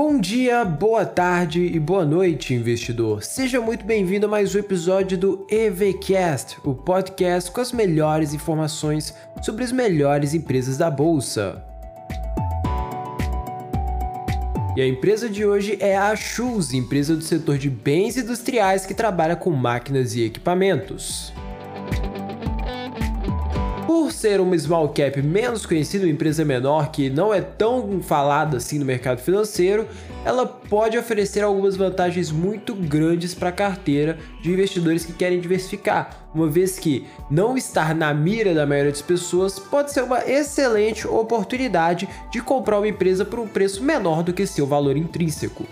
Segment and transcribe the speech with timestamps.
[0.00, 3.24] Bom dia, boa tarde e boa noite, investidor.
[3.24, 9.12] Seja muito bem-vindo a mais um episódio do EVCast, o podcast com as melhores informações
[9.42, 11.64] sobre as melhores empresas da bolsa.
[14.76, 18.94] E a empresa de hoje é a Shoes, empresa do setor de bens industriais que
[18.94, 21.32] trabalha com máquinas e equipamentos.
[23.88, 28.58] Por ser uma small cap menos conhecida, uma empresa menor que não é tão falada
[28.58, 29.88] assim no mercado financeiro,
[30.26, 36.28] ela pode oferecer algumas vantagens muito grandes para a carteira de investidores que querem diversificar,
[36.34, 41.08] uma vez que não estar na mira da maioria das pessoas pode ser uma excelente
[41.08, 45.64] oportunidade de comprar uma empresa por um preço menor do que seu valor intrínseco.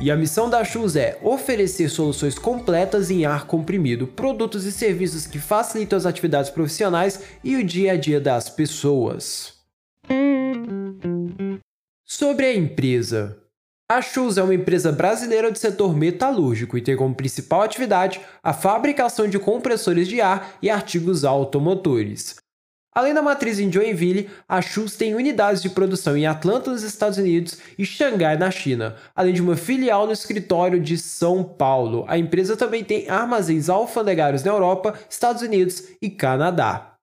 [0.00, 5.26] E a missão da Shoes é oferecer soluções completas em ar comprimido, produtos e serviços
[5.26, 9.54] que facilitam as atividades profissionais e o dia a dia das pessoas.
[12.06, 13.42] Sobre a empresa.
[13.90, 18.52] A Shoes é uma empresa brasileira do setor metalúrgico e tem como principal atividade a
[18.52, 22.36] fabricação de compressores de ar e artigos automotores.
[22.98, 27.16] Além da matriz em Joinville, a Shoes tem unidades de produção em Atlanta, nos Estados
[27.16, 32.04] Unidos e Xangai, na China, além de uma filial no escritório de São Paulo.
[32.08, 36.96] A empresa também tem armazéns alfandegários na Europa, Estados Unidos e Canadá.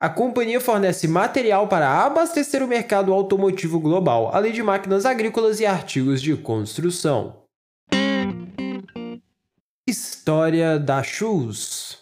[0.00, 5.66] A companhia fornece material para abastecer o mercado automotivo global, além de máquinas agrícolas e
[5.66, 7.42] artigos de construção.
[9.84, 12.01] História da Shoes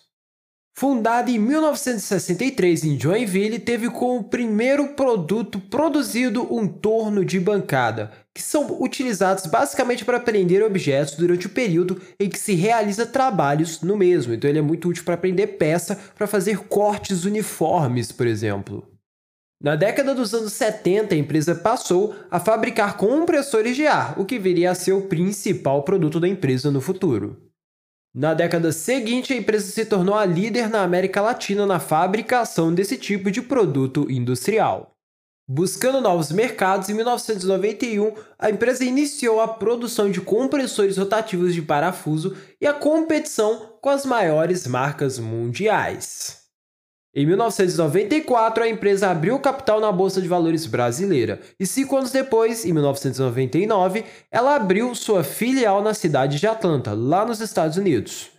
[0.81, 8.41] Fundada em 1963 em Joinville, teve como primeiro produto produzido um torno de bancada, que
[8.41, 13.95] são utilizados basicamente para prender objetos durante o período em que se realiza trabalhos no
[13.95, 14.33] mesmo.
[14.33, 18.89] Então ele é muito útil para prender peça para fazer cortes uniformes, por exemplo.
[19.63, 24.39] Na década dos anos 70, a empresa passou a fabricar compressores de ar, o que
[24.39, 27.50] viria a ser o principal produto da empresa no futuro.
[28.13, 32.97] Na década seguinte, a empresa se tornou a líder na América Latina na fabricação desse
[32.97, 34.97] tipo de produto industrial.
[35.49, 42.37] Buscando novos mercados, em 1991, a empresa iniciou a produção de compressores rotativos de parafuso
[42.61, 46.40] e a competição com as maiores marcas mundiais.
[47.13, 52.65] Em 1994, a empresa abriu capital na Bolsa de Valores brasileira e cinco anos depois,
[52.65, 58.31] em 1999, ela abriu sua filial na cidade de Atlanta, lá nos Estados Unidos.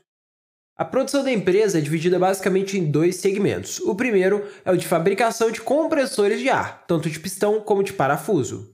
[0.78, 3.78] A produção da empresa é dividida basicamente em dois segmentos.
[3.82, 7.92] O primeiro é o de fabricação de compressores de ar, tanto de pistão como de
[7.92, 8.74] parafuso.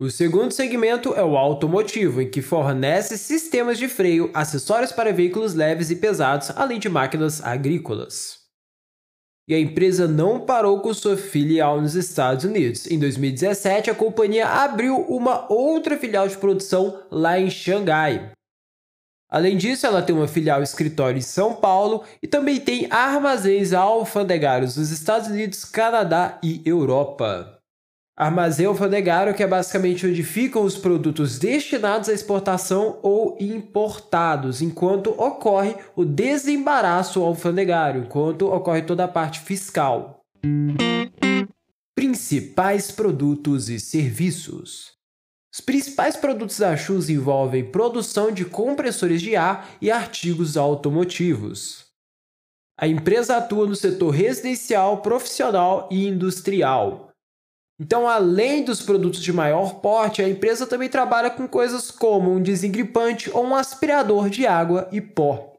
[0.00, 5.52] O segundo segmento é o automotivo, em que fornece sistemas de freio, acessórios para veículos
[5.52, 8.43] leves e pesados, além de máquinas agrícolas
[9.48, 12.90] e a empresa não parou com sua filial nos Estados Unidos.
[12.90, 18.32] Em 2017, a companhia abriu uma outra filial de produção lá em Xangai.
[19.30, 24.76] Além disso, ela tem uma filial escritório em São Paulo e também tem armazéns alfandegários
[24.76, 27.58] nos Estados Unidos, Canadá e Europa.
[28.16, 35.10] Armazém alfandegário, que é basicamente onde ficam os produtos destinados à exportação ou importados, enquanto
[35.20, 40.20] ocorre o desembaraço alfandegário, enquanto ocorre toda a parte fiscal.
[41.96, 44.92] Principais produtos e serviços.
[45.52, 51.86] Os principais produtos da Shoes envolvem produção de compressores de ar e artigos automotivos.
[52.78, 57.13] A empresa atua no setor residencial, profissional e industrial.
[57.80, 62.40] Então, além dos produtos de maior porte, a empresa também trabalha com coisas como um
[62.40, 65.54] desengripante ou um aspirador de água e pó.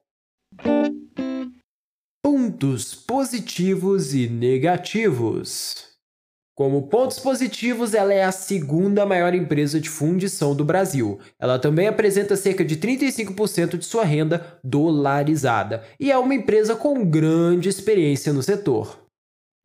[2.23, 5.95] Pontos positivos e negativos.
[6.55, 11.19] Como pontos positivos, ela é a segunda maior empresa de fundição do Brasil.
[11.37, 17.05] Ela também apresenta cerca de 35% de sua renda dolarizada e é uma empresa com
[17.05, 19.04] grande experiência no setor.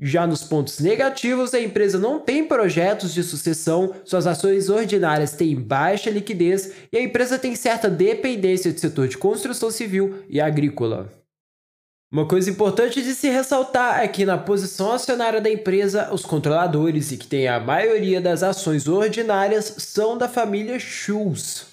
[0.02, 5.54] Já nos pontos negativos, a empresa não tem projetos de sucessão, suas ações ordinárias têm
[5.54, 11.12] baixa liquidez e a empresa tem certa dependência do setor de construção civil e agrícola.
[12.10, 17.12] Uma coisa importante de se ressaltar é que na posição acionária da empresa, os controladores
[17.12, 21.66] e que têm a maioria das ações ordinárias são da família Schultz.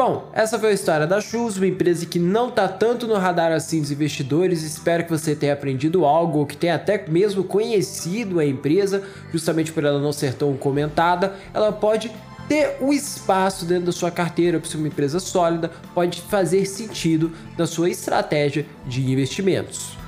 [0.00, 3.52] Bom, essa foi a história da Shoes, uma empresa que não está tanto no radar
[3.52, 4.62] assim dos investidores.
[4.62, 9.70] Espero que você tenha aprendido algo ou que tenha até mesmo conhecido a empresa, justamente
[9.70, 11.34] por ela não ser tão comentada.
[11.52, 12.10] Ela pode
[12.48, 17.30] ter um espaço dentro da sua carteira para ser uma empresa sólida, pode fazer sentido
[17.58, 19.98] na sua estratégia de investimentos.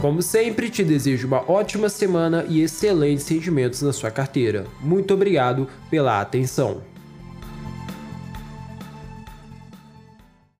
[0.00, 4.64] Como sempre, te desejo uma ótima semana e excelentes rendimentos na sua carteira.
[4.80, 6.80] Muito obrigado pela atenção.